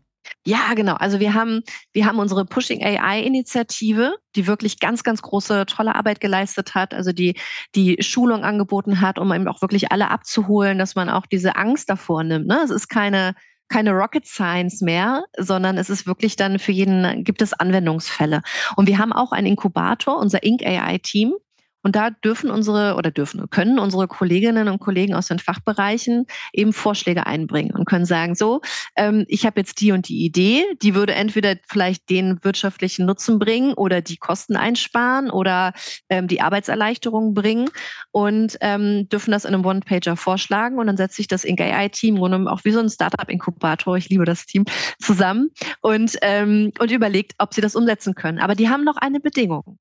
[0.46, 0.94] Ja, genau.
[0.94, 6.20] Also wir haben, wir haben unsere Pushing AI-Initiative, die wirklich ganz, ganz große, tolle Arbeit
[6.20, 7.34] geleistet hat, also die,
[7.74, 11.90] die Schulung angeboten hat, um eben auch wirklich alle abzuholen, dass man auch diese Angst
[11.90, 12.46] davor nimmt.
[12.46, 12.60] Ne?
[12.62, 13.34] Es ist keine,
[13.68, 18.42] keine Rocket Science mehr, sondern es ist wirklich dann für jeden, gibt es Anwendungsfälle.
[18.76, 21.34] Und wir haben auch einen Inkubator, unser Inc AI Team,
[21.86, 26.72] und da dürfen unsere oder dürfen können unsere Kolleginnen und Kollegen aus den Fachbereichen eben
[26.72, 28.60] Vorschläge einbringen und können sagen, so,
[28.96, 33.38] ähm, ich habe jetzt die und die Idee, die würde entweder vielleicht den wirtschaftlichen Nutzen
[33.38, 35.74] bringen oder die Kosten einsparen oder
[36.08, 37.68] ähm, die Arbeitserleichterung bringen
[38.10, 41.60] und ähm, dürfen das in einem One-Pager vorschlagen und dann setzt sich das Inc.
[41.60, 42.16] AI-Team
[42.48, 44.64] auch wie so ein Startup-Inkubator, ich liebe das Team,
[45.00, 45.50] zusammen
[45.82, 48.40] und, ähm, und überlegt, ob sie das umsetzen können.
[48.40, 49.78] Aber die haben noch eine Bedingung.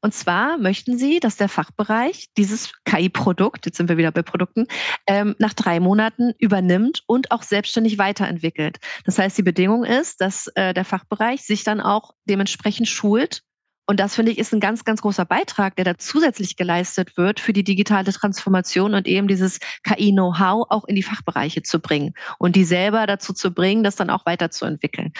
[0.00, 4.66] Und zwar möchten Sie, dass der Fachbereich dieses KI-Produkt, jetzt sind wir wieder bei Produkten,
[5.06, 8.78] ähm, nach drei Monaten übernimmt und auch selbstständig weiterentwickelt.
[9.04, 13.42] Das heißt, die Bedingung ist, dass äh, der Fachbereich sich dann auch dementsprechend schult
[13.86, 17.38] und das finde ich ist ein ganz, ganz großer Beitrag, der da zusätzlich geleistet wird
[17.38, 22.56] für die digitale Transformation und eben dieses KI-Know-how auch in die Fachbereiche zu bringen und
[22.56, 25.12] die selber dazu zu bringen, das dann auch weiterzuentwickeln.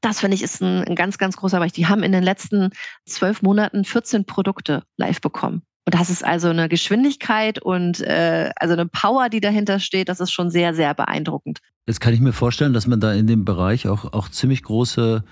[0.00, 1.72] Das finde ich ist ein, ein ganz, ganz großer Bereich.
[1.72, 2.70] Die haben in den letzten
[3.04, 5.62] zwölf Monaten 14 Produkte live bekommen.
[5.86, 10.08] Und das ist also eine Geschwindigkeit und äh, also eine Power, die dahinter steht.
[10.08, 11.60] Das ist schon sehr, sehr beeindruckend.
[11.86, 15.24] Jetzt kann ich mir vorstellen, dass man da in dem Bereich auch, auch ziemlich große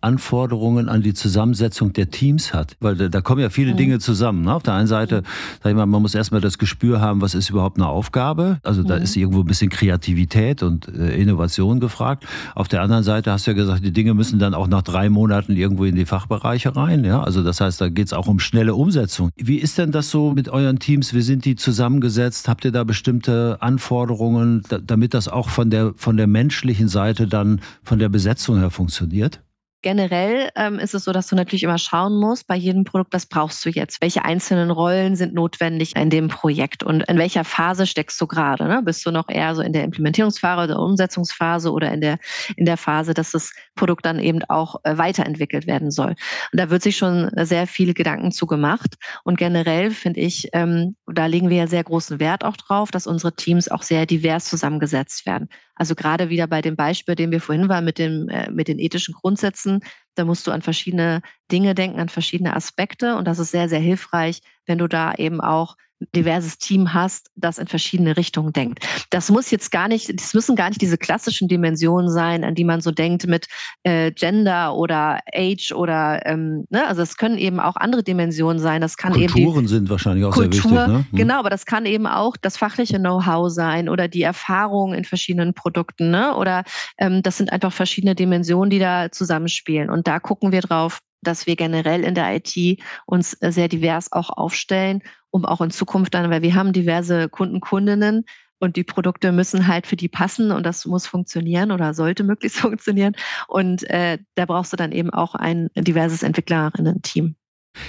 [0.00, 2.76] Anforderungen an die Zusammensetzung der Teams hat.
[2.80, 3.76] Weil da, da kommen ja viele mhm.
[3.76, 4.42] Dinge zusammen.
[4.42, 4.54] Ne?
[4.54, 5.22] Auf der einen Seite,
[5.62, 8.58] sag ich mal, man muss erstmal das Gespür haben, was ist überhaupt eine Aufgabe.
[8.62, 9.02] Also da mhm.
[9.02, 12.24] ist irgendwo ein bisschen Kreativität und äh, Innovation gefragt.
[12.54, 15.08] Auf der anderen Seite hast du ja gesagt, die Dinge müssen dann auch nach drei
[15.08, 17.04] Monaten irgendwo in die Fachbereiche rein.
[17.04, 17.22] Ja?
[17.22, 19.30] Also das heißt, da geht es auch um schnelle Umsetzung.
[19.36, 21.12] Wie ist denn das so mit euren Teams?
[21.12, 22.48] Wie sind die zusammengesetzt?
[22.48, 27.60] Habt ihr da bestimmte Anforderungen, damit das auch von der, von der menschlichen Seite dann
[27.82, 29.40] von der Besetzung her funktioniert?
[29.80, 33.26] Generell ähm, ist es so, dass du natürlich immer schauen musst bei jedem Produkt, was
[33.26, 34.00] brauchst du jetzt?
[34.00, 38.66] Welche einzelnen Rollen sind notwendig in dem Projekt und in welcher Phase steckst du gerade?
[38.66, 38.82] Ne?
[38.82, 42.18] Bist du noch eher so in der Implementierungsphase oder Umsetzungsphase oder in der,
[42.56, 46.16] in der Phase, dass das Produkt dann eben auch äh, weiterentwickelt werden soll?
[46.52, 48.96] Und da wird sich schon sehr viele Gedanken zu gemacht.
[49.22, 53.06] Und generell finde ich, ähm, da legen wir ja sehr großen Wert auch drauf, dass
[53.06, 55.48] unsere Teams auch sehr divers zusammengesetzt werden.
[55.78, 58.78] Also gerade wieder bei dem Beispiel, dem wir vorhin waren mit, dem, äh, mit den
[58.78, 59.80] ethischen Grundsätzen,
[60.16, 63.16] da musst du an verschiedene Dinge denken, an verschiedene Aspekte.
[63.16, 65.76] Und das ist sehr, sehr hilfreich, wenn du da eben auch
[66.14, 68.86] diverses Team hast, das in verschiedene Richtungen denkt.
[69.10, 72.64] Das muss jetzt gar nicht, das müssen gar nicht diese klassischen Dimensionen sein, an die
[72.64, 73.48] man so denkt mit
[73.82, 76.86] äh, Gender oder Age oder ähm, ne?
[76.86, 78.80] also es können eben auch andere Dimensionen sein.
[78.80, 80.88] Das kann Kulturen eben die sind wahrscheinlich auch Kultur, sehr wichtig.
[80.88, 81.06] Ne?
[81.10, 81.18] Hm.
[81.18, 85.52] Genau, aber das kann eben auch das fachliche Know-how sein oder die Erfahrung in verschiedenen
[85.52, 86.36] Produkten, ne?
[86.36, 86.62] Oder
[86.98, 89.90] ähm, das sind einfach verschiedene Dimensionen, die da zusammenspielen.
[89.90, 94.30] Und da gucken wir drauf, dass wir generell in der IT uns sehr divers auch
[94.30, 98.24] aufstellen um auch in Zukunft dann, weil wir haben diverse Kunden, Kundinnen,
[98.60, 102.58] Und die Produkte müssen halt für die passen und das muss funktionieren oder sollte möglichst
[102.58, 103.14] funktionieren.
[103.46, 107.36] Und äh, da brauchst du dann eben auch ein diverses Entwicklerinnen-Team.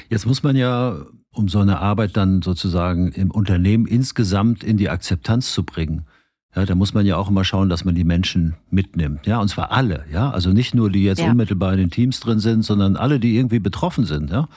[0.09, 4.89] Jetzt muss man ja, um so eine Arbeit dann sozusagen im Unternehmen insgesamt in die
[4.89, 6.05] Akzeptanz zu bringen,
[6.55, 9.27] ja, da muss man ja auch immer schauen, dass man die Menschen mitnimmt.
[9.27, 10.05] Ja, und zwar alle.
[10.11, 11.29] Ja, also nicht nur die jetzt ja.
[11.29, 14.31] unmittelbar in den Teams drin sind, sondern alle, die irgendwie betroffen sind.
[14.31, 14.47] Ja.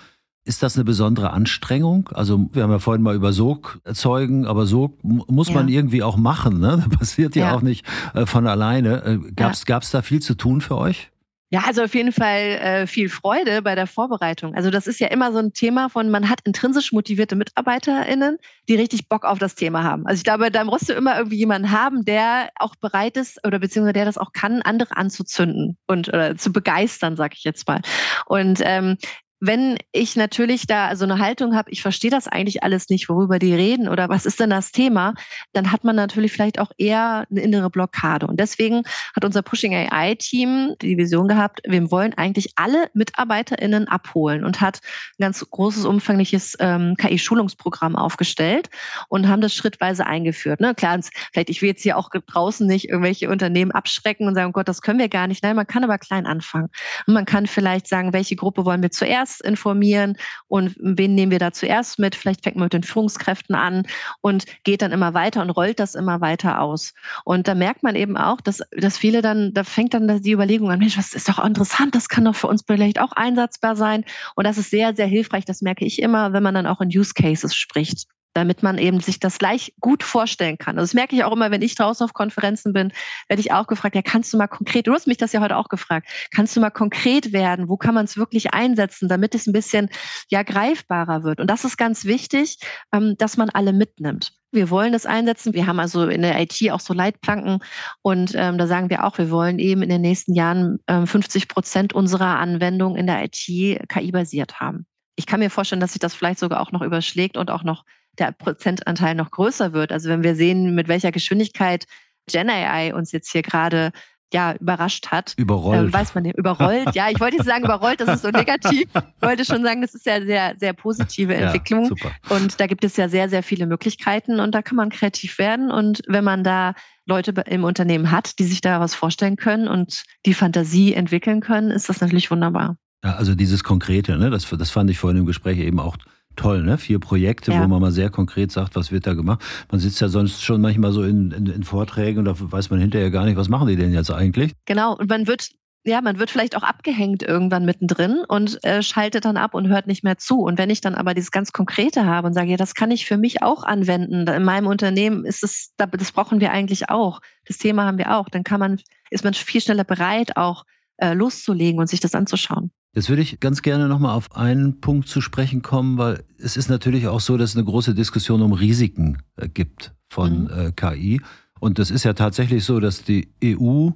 [0.44, 2.09] Ist das eine besondere Anstrengung?
[2.14, 5.55] Also wir haben ja vorhin mal über Sog erzeugen, aber Sog muss ja.
[5.55, 6.59] man irgendwie auch machen.
[6.59, 6.83] Ne?
[6.88, 7.55] Das passiert ja, ja.
[7.55, 9.05] auch nicht äh, von alleine.
[9.05, 9.78] Äh, Gab es ja.
[9.92, 11.12] da viel zu tun für euch?
[11.52, 14.54] Ja, also auf jeden Fall äh, viel Freude bei der Vorbereitung.
[14.54, 18.38] Also das ist ja immer so ein Thema von, man hat intrinsisch motivierte MitarbeiterInnen,
[18.70, 20.06] die richtig Bock auf das Thema haben.
[20.06, 23.58] Also ich glaube, da musst du immer irgendwie jemanden haben, der auch bereit ist oder
[23.58, 27.82] beziehungsweise der das auch kann, andere anzuzünden und oder zu begeistern, sag ich jetzt mal.
[28.24, 28.96] Und ähm,
[29.44, 33.40] wenn ich natürlich da so eine Haltung habe, ich verstehe das eigentlich alles nicht, worüber
[33.40, 35.14] die reden oder was ist denn das Thema,
[35.52, 38.28] dann hat man natürlich vielleicht auch eher eine innere Blockade.
[38.28, 38.85] Und deswegen
[39.16, 44.78] hat unser Pushing AI-Team die Vision gehabt, wir wollen eigentlich alle MitarbeiterInnen abholen und hat
[45.18, 48.70] ein ganz großes, umfängliches ähm, KI-Schulungsprogramm aufgestellt
[49.09, 50.61] und haben das schrittweise eingeführt.
[50.61, 50.72] Ne?
[50.76, 51.00] Klar,
[51.33, 54.68] vielleicht, ich will jetzt hier auch draußen nicht irgendwelche Unternehmen abschrecken und sagen, oh Gott,
[54.68, 55.42] das können wir gar nicht.
[55.42, 56.68] Nein, man kann aber klein anfangen.
[57.09, 60.16] Und man kann vielleicht sagen, welche Gruppe wollen wir zuerst zuerst informieren
[60.49, 62.14] und wen nehmen wir da zuerst mit?
[62.14, 63.87] Vielleicht fängt man mit den Führungskräften an
[64.21, 66.95] und geht dann immer weiter und rollt das immer weiter aus.
[67.25, 70.71] Und da merkt man eben auch, dass, dass viele dann, da fängt dann die Überlegung
[70.71, 74.05] an, Mensch, das ist doch interessant, das kann doch für uns vielleicht auch einsatzbar sein.
[74.35, 76.88] Und das ist sehr, sehr hilfreich, das merke ich immer, wenn man dann auch in
[76.88, 80.79] Use Cases spricht damit man eben sich das gleich gut vorstellen kann.
[80.79, 82.92] Also das merke ich auch immer, wenn ich draußen auf Konferenzen bin,
[83.29, 85.57] werde ich auch gefragt, ja, kannst du mal konkret, du hast mich das ja heute
[85.57, 89.47] auch gefragt, kannst du mal konkret werden, wo kann man es wirklich einsetzen, damit es
[89.47, 89.88] ein bisschen
[90.31, 91.40] ja greifbarer wird.
[91.40, 92.59] Und das ist ganz wichtig,
[92.92, 94.33] ähm, dass man alle mitnimmt.
[94.55, 95.55] Wir wollen das einsetzen.
[95.55, 97.61] Wir haben also in der IT auch so Leitplanken
[98.03, 101.49] und ähm, da sagen wir auch, wir wollen eben in den nächsten Jahren ähm, 50
[101.49, 104.87] Prozent unserer Anwendungen in der IT KI-basiert haben.
[105.16, 107.85] Ich kann mir vorstellen, dass sich das vielleicht sogar auch noch überschlägt und auch noch
[108.18, 109.92] der Prozentanteil noch größer wird.
[109.92, 111.87] Also wenn wir sehen, mit welcher Geschwindigkeit
[112.31, 113.92] Gen AI uns jetzt hier gerade
[114.33, 115.35] ja, überrascht hat.
[115.37, 115.88] Überrollt.
[115.88, 116.38] Äh, weiß man nicht.
[116.38, 116.94] Überrollt.
[116.94, 118.88] Ja, ich wollte nicht sagen überrollt, das ist so negativ.
[118.94, 121.83] Ich wollte schon sagen, das ist ja sehr, sehr positive Entwicklung.
[121.83, 122.12] Ja, super.
[122.31, 125.70] Und da gibt es ja sehr, sehr viele Möglichkeiten und da kann man kreativ werden.
[125.70, 126.75] Und wenn man da
[127.07, 131.70] Leute im Unternehmen hat, die sich da was vorstellen können und die Fantasie entwickeln können,
[131.70, 132.77] ist das natürlich wunderbar.
[133.05, 135.96] Ja, also dieses Konkrete, ne, das, das fand ich vorhin im Gespräch eben auch
[136.37, 136.79] toll, ne?
[136.79, 137.62] Vier Projekte, ja.
[137.62, 139.42] wo man mal sehr konkret sagt, was wird da gemacht.
[139.71, 142.81] Man sitzt ja sonst schon manchmal so in, in, in Vorträgen und da weiß man
[142.81, 144.53] hinterher gar nicht, was machen die denn jetzt eigentlich?
[144.66, 145.51] Genau, und man wird
[145.85, 149.88] ja, man wird vielleicht auch abgehängt irgendwann mittendrin und äh, schaltet dann ab und hört
[149.88, 150.40] nicht mehr zu.
[150.40, 153.05] Und wenn ich dann aber dieses ganz Konkrete habe und sage, ja, das kann ich
[153.05, 157.59] für mich auch anwenden, in meinem Unternehmen ist es, das brauchen wir eigentlich auch, das
[157.59, 160.64] Thema haben wir auch, dann kann man, ist man viel schneller bereit, auch
[160.99, 162.71] äh, loszulegen und sich das anzuschauen.
[162.94, 166.68] Jetzt würde ich ganz gerne nochmal auf einen Punkt zu sprechen kommen, weil es ist
[166.68, 170.50] natürlich auch so, dass es eine große Diskussion um Risiken äh, gibt von mhm.
[170.50, 171.22] äh, KI.
[171.59, 173.90] Und es ist ja tatsächlich so, dass die EU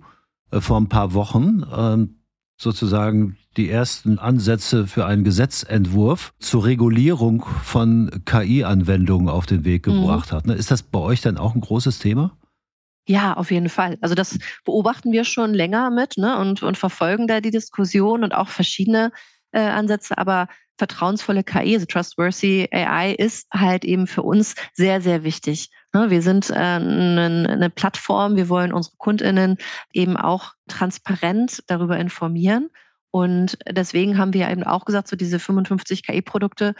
[0.50, 2.16] äh, vor ein paar Wochen ähm,
[2.56, 9.92] sozusagen die ersten Ansätze für einen Gesetzentwurf zur Regulierung von KI-Anwendungen auf den Weg mhm.
[9.92, 10.36] gebracht mhm.
[10.36, 10.46] hat.
[10.46, 10.54] Ne?
[10.54, 12.36] Ist das bei euch dann auch ein großes Thema?
[13.08, 13.98] Ja, auf jeden Fall.
[14.00, 18.34] Also das beobachten wir schon länger mit ne, und, und verfolgen da die Diskussion und
[18.34, 19.12] auch verschiedene
[19.52, 20.18] äh, Ansätze.
[20.18, 25.70] Aber vertrauensvolle KI, also trustworthy AI, ist halt eben für uns sehr, sehr wichtig.
[25.94, 29.58] Ne, wir sind äh, eine, Plattform, wir wollen unsere KundInnen
[29.92, 32.70] eben auch transparent darüber informieren.
[33.12, 36.74] Und deswegen haben wir eben auch gesagt, so diese 55 KI-Produkte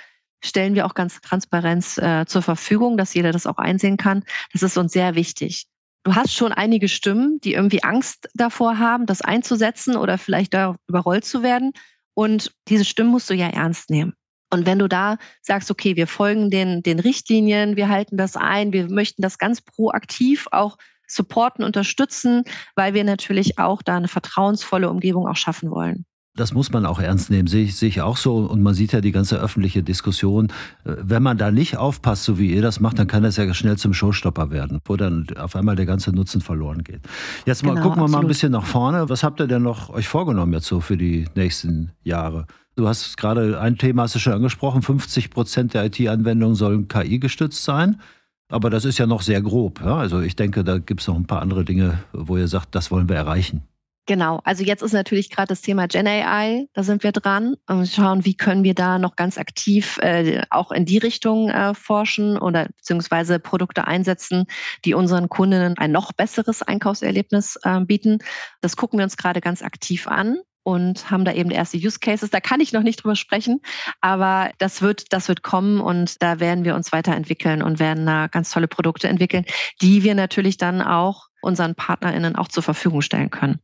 [0.45, 4.25] stellen wir auch ganz transparent äh, zur Verfügung, dass jeder das auch einsehen kann.
[4.53, 5.69] Das ist uns sehr wichtig
[6.07, 10.77] du hast schon einige Stimmen, die irgendwie Angst davor haben, das einzusetzen oder vielleicht da
[10.87, 11.73] überrollt zu werden.
[12.15, 14.15] Und diese Stimmen musst du ja ernst nehmen.
[14.53, 18.73] Und wenn du da sagst, okay, wir folgen den, den Richtlinien, wir halten das ein,
[18.73, 22.45] wir möchten das ganz proaktiv auch supporten, unterstützen,
[22.77, 26.07] weil wir natürlich auch da eine vertrauensvolle Umgebung auch schaffen wollen.
[26.37, 28.37] Das muss man auch ernst nehmen, sehe ich, sehe ich auch so.
[28.37, 30.49] Und man sieht ja die ganze öffentliche Diskussion.
[30.85, 33.53] Äh, wenn man da nicht aufpasst, so wie ihr das macht, dann kann das ja
[33.55, 37.01] schnell zum Showstopper werden, wo dann auf einmal der ganze Nutzen verloren geht.
[37.47, 38.11] Jetzt mal genau, gucken wir absolut.
[38.11, 39.09] mal ein bisschen nach vorne.
[39.09, 42.47] Was habt ihr denn noch euch vorgenommen jetzt so für die nächsten Jahre?
[42.77, 44.83] Du hast gerade ein Thema hast du schon angesprochen.
[44.83, 48.01] 50 Prozent der IT-Anwendungen sollen KI gestützt sein.
[48.49, 49.81] Aber das ist ja noch sehr grob.
[49.81, 49.97] Ja?
[49.97, 52.91] Also ich denke, da gibt es noch ein paar andere Dinge, wo ihr sagt, das
[52.91, 53.63] wollen wir erreichen.
[54.07, 57.89] Genau, also jetzt ist natürlich gerade das Thema Gen AI, da sind wir dran und
[57.89, 62.39] schauen, wie können wir da noch ganz aktiv äh, auch in die Richtung äh, forschen
[62.39, 64.47] oder beziehungsweise Produkte einsetzen,
[64.85, 68.19] die unseren Kundinnen ein noch besseres Einkaufserlebnis äh, bieten.
[68.61, 72.31] Das gucken wir uns gerade ganz aktiv an und haben da eben erste Use Cases.
[72.31, 73.61] Da kann ich noch nicht drüber sprechen,
[74.01, 78.29] aber das wird, das wird kommen und da werden wir uns weiterentwickeln und werden da
[78.29, 79.45] ganz tolle Produkte entwickeln,
[79.83, 83.59] die wir natürlich dann auch unseren PartnerInnen auch zur Verfügung stellen können.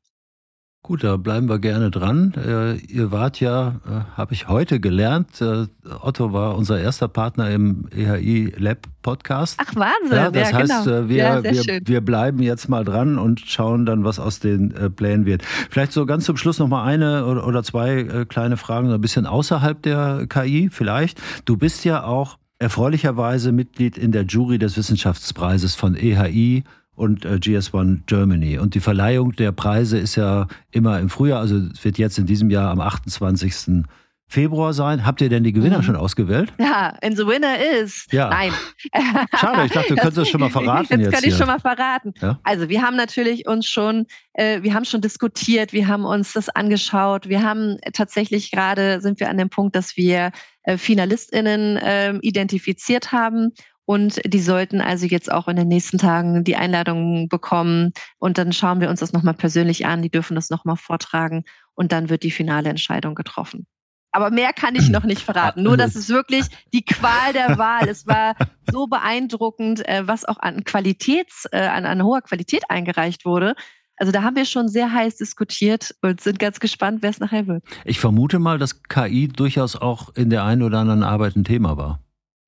[0.85, 2.35] Gut, da bleiben wir gerne dran.
[2.37, 5.67] Äh, ihr wart ja, äh, habe ich heute gelernt, äh,
[6.01, 9.61] Otto war unser erster Partner im EHI Lab Podcast.
[9.65, 11.09] Ach Wahnsinn, ja, das ja, heißt, genau.
[11.09, 15.25] wir, ja, wir, wir bleiben jetzt mal dran und schauen dann, was aus den Plänen
[15.25, 15.45] wird.
[15.71, 19.01] Vielleicht so ganz zum Schluss noch mal eine oder, oder zwei kleine Fragen, so ein
[19.01, 21.23] bisschen außerhalb der KI vielleicht.
[21.45, 26.65] Du bist ja auch erfreulicherweise Mitglied in der Jury des Wissenschaftspreises von EHI
[27.03, 28.59] und äh, GS1 Germany.
[28.59, 32.27] Und die Verleihung der Preise ist ja immer im Frühjahr, also es wird jetzt in
[32.27, 33.85] diesem Jahr am 28.
[34.29, 35.05] Februar sein.
[35.05, 35.83] Habt ihr denn die Gewinner mhm.
[35.83, 36.55] schon ausgewählt?
[36.59, 38.07] Ja, and the winner is.
[38.13, 38.31] Ja.
[38.31, 38.53] Nein.
[39.39, 41.01] Schade, ich dachte, du könntest es schon mal verraten.
[41.01, 42.15] Jetzt, jetzt kann ich schon mal verraten.
[42.23, 42.39] Ja?
[42.45, 46.49] Also, wir haben natürlich uns schon, äh, wir haben schon diskutiert, wir haben uns das
[46.49, 47.29] angeschaut.
[47.29, 50.31] Wir haben tatsächlich gerade, sind wir an dem Punkt, dass wir
[50.63, 53.53] äh, FinalistInnen äh, identifiziert haben
[53.85, 57.93] und die sollten also jetzt auch in den nächsten Tagen die Einladung bekommen.
[58.19, 60.03] Und dann schauen wir uns das nochmal persönlich an.
[60.03, 61.45] Die dürfen das nochmal vortragen.
[61.75, 63.67] Und dann wird die finale Entscheidung getroffen.
[64.13, 65.63] Aber mehr kann ich noch nicht verraten.
[65.63, 67.89] Nur, dass es wirklich die Qual der Wahl.
[67.89, 68.37] Es war
[68.71, 73.55] so beeindruckend, äh, was auch an Qualitäts, äh, an, an hoher Qualität eingereicht wurde.
[73.97, 77.47] Also da haben wir schon sehr heiß diskutiert und sind ganz gespannt, wer es nachher
[77.47, 77.65] wird.
[77.85, 81.77] Ich vermute mal, dass KI durchaus auch in der einen oder anderen Arbeit ein Thema
[81.77, 82.02] war.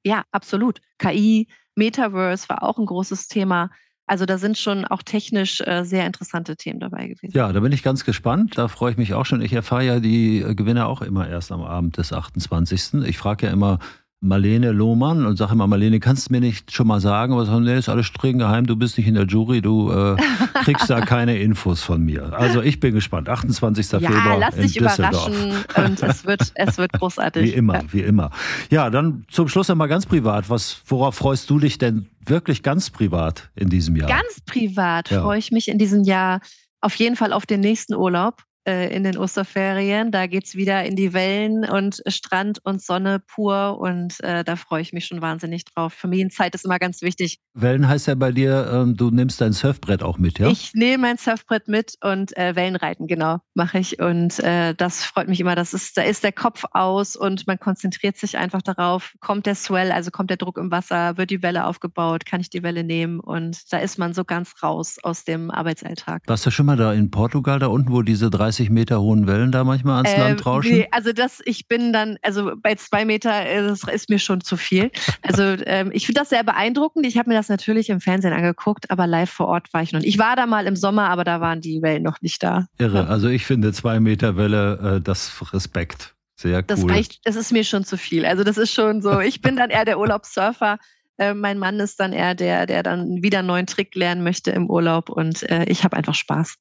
[0.04, 0.80] Ja, absolut.
[0.98, 3.70] KI, Metaverse war auch ein großes Thema.
[4.06, 7.34] Also da sind schon auch technisch äh, sehr interessante Themen dabei gewesen.
[7.34, 8.58] Ja, da bin ich ganz gespannt.
[8.58, 9.40] Da freue ich mich auch schon.
[9.40, 13.02] Ich erfahre ja die äh, Gewinner auch immer erst am Abend des 28.
[13.06, 13.78] Ich frage ja immer,
[14.24, 17.76] Marlene Lohmann und sage immer, Marlene, kannst du mir nicht schon mal sagen, was nee,
[17.76, 20.16] ist alles streng geheim, du bist nicht in der Jury, du äh,
[20.64, 22.32] kriegst da keine Infos von mir.
[22.32, 23.28] Also ich bin gespannt.
[23.28, 23.92] 28.
[23.92, 24.38] Ja, Februar.
[24.38, 27.44] lass dich überraschen und es wird, es wird großartig.
[27.44, 28.30] Wie immer, wie immer.
[28.70, 30.48] Ja, dann zum Schluss einmal ganz privat.
[30.48, 34.08] Was, worauf freust du dich denn wirklich ganz privat in diesem Jahr?
[34.08, 35.20] Ganz privat ja.
[35.22, 36.40] freue ich mich in diesem Jahr
[36.80, 38.42] auf jeden Fall auf den nächsten Urlaub.
[38.66, 40.10] Äh, in den Osterferien.
[40.10, 44.56] Da geht es wieder in die Wellen und Strand und Sonne pur und äh, da
[44.56, 45.92] freue ich mich schon wahnsinnig drauf.
[45.92, 47.40] Familienzeit ist immer ganz wichtig.
[47.52, 50.48] Wellen heißt ja bei dir, ähm, du nimmst dein Surfbrett auch mit, ja?
[50.48, 54.00] Ich nehme mein Surfbrett mit und äh, Wellenreiten, genau, mache ich.
[54.00, 55.56] Und äh, das freut mich immer.
[55.56, 59.56] Das ist, da ist der Kopf aus und man konzentriert sich einfach darauf, kommt der
[59.56, 62.82] Swell, also kommt der Druck im Wasser, wird die Welle aufgebaut, kann ich die Welle
[62.82, 66.22] nehmen und da ist man so ganz raus aus dem Arbeitsalltag.
[66.28, 69.26] Warst du schon mal da in Portugal, da unten, wo diese 30 30 Meter hohen
[69.26, 70.72] Wellen da manchmal ans äh, Land rauschen?
[70.72, 74.42] Nee, also das, ich bin dann, also bei zwei Meter, äh, das ist mir schon
[74.42, 74.90] zu viel.
[75.22, 77.04] Also ähm, ich finde das sehr beeindruckend.
[77.04, 80.00] Ich habe mir das natürlich im Fernsehen angeguckt, aber live vor Ort war ich noch
[80.00, 80.08] nicht.
[80.08, 82.66] Ich war da mal im Sommer, aber da waren die Wellen noch nicht da.
[82.78, 83.08] Irre.
[83.08, 86.14] Also ich finde zwei Meter Welle, äh, das Respekt.
[86.36, 86.64] Sehr cool.
[86.66, 88.24] Das reicht, das ist mir schon zu viel.
[88.24, 90.78] Also das ist schon so, ich bin dann eher der Urlaubssurfer.
[91.16, 94.50] Äh, mein Mann ist dann eher der, der dann wieder einen neuen Trick lernen möchte
[94.52, 96.56] im Urlaub und äh, ich habe einfach Spaß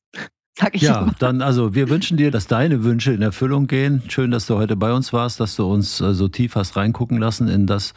[0.57, 1.15] sag ich Ja, immer.
[1.19, 4.01] dann also wir wünschen dir, dass deine Wünsche in Erfüllung gehen.
[4.09, 7.17] Schön, dass du heute bei uns warst, dass du uns äh, so tief hast reingucken
[7.17, 7.93] lassen in das,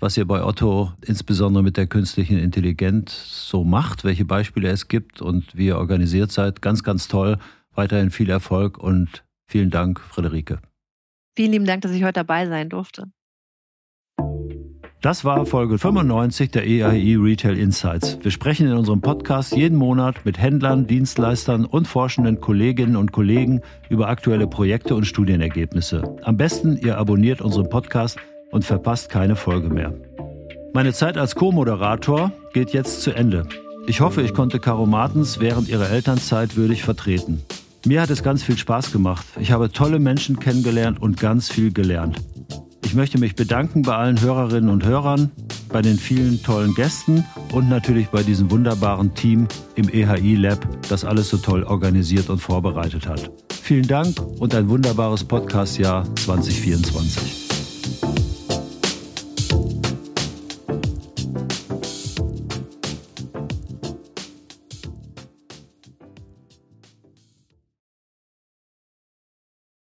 [0.00, 5.20] was ihr bei Otto insbesondere mit der künstlichen Intelligenz so macht, welche Beispiele es gibt
[5.20, 6.62] und wie ihr organisiert seid.
[6.62, 7.38] Ganz, ganz toll.
[7.74, 10.58] Weiterhin viel Erfolg und vielen Dank, Friederike.
[11.36, 13.10] Vielen lieben Dank, dass ich heute dabei sein durfte.
[15.00, 18.18] Das war Folge 95 der EIE Retail Insights.
[18.20, 23.60] Wir sprechen in unserem Podcast jeden Monat mit Händlern, Dienstleistern und forschenden Kolleginnen und Kollegen
[23.88, 26.16] über aktuelle Projekte und Studienergebnisse.
[26.24, 28.18] Am besten, ihr abonniert unseren Podcast
[28.50, 29.94] und verpasst keine Folge mehr.
[30.74, 33.46] Meine Zeit als Co-Moderator geht jetzt zu Ende.
[33.86, 37.44] Ich hoffe, ich konnte Caro Martens während ihrer Elternzeit würdig vertreten.
[37.86, 39.24] Mir hat es ganz viel Spaß gemacht.
[39.38, 42.20] Ich habe tolle Menschen kennengelernt und ganz viel gelernt.
[42.84, 45.30] Ich möchte mich bedanken bei allen Hörerinnen und Hörern,
[45.68, 51.04] bei den vielen tollen Gästen und natürlich bei diesem wunderbaren Team im EHI Lab, das
[51.04, 53.30] alles so toll organisiert und vorbereitet hat.
[53.52, 57.47] Vielen Dank und ein wunderbares Podcastjahr 2024.